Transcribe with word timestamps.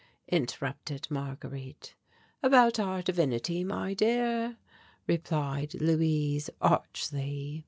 interrupted 0.29 1.05
Marguerite. 1.11 1.93
"About 2.41 2.79
our 2.79 3.03
divinity, 3.03 3.63
my 3.63 3.93
dear," 3.93 4.57
replied 5.05 5.75
Luise 5.75 6.49
archly. 6.59 7.59